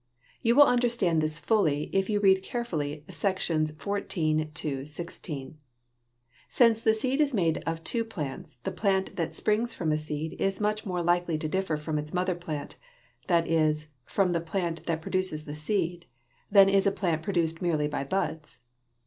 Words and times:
You 0.41 0.55
will 0.55 0.63
understand 0.65 1.21
this 1.21 1.37
fully 1.37 1.91
if 1.93 2.09
you 2.09 2.19
read 2.19 2.41
carefully 2.41 3.05
Sections 3.07 3.71
XIV 3.71 4.51
XVI. 4.51 5.53
Since 6.49 6.81
the 6.81 6.95
seed 6.95 7.21
is 7.21 7.35
made 7.35 7.61
of 7.67 7.83
two 7.83 8.03
plants, 8.03 8.55
the 8.63 8.71
plant 8.71 9.15
that 9.17 9.35
springs 9.35 9.75
from 9.75 9.91
a 9.91 9.99
seed 9.99 10.35
is 10.41 10.59
much 10.59 10.87
more 10.87 11.03
likely 11.03 11.37
to 11.37 11.47
differ 11.47 11.77
from 11.77 11.99
its 11.99 12.15
mother 12.15 12.33
plant, 12.33 12.77
that 13.27 13.47
is, 13.47 13.89
from 14.03 14.31
the 14.31 14.41
plant 14.41 14.87
that 14.87 15.03
produces 15.03 15.45
the 15.45 15.53
seed, 15.53 16.07
than 16.49 16.67
is 16.67 16.87
a 16.87 16.91
plant 16.91 17.21
produced 17.21 17.61
merely 17.61 17.87
by 17.87 18.03
buds. 18.03 18.61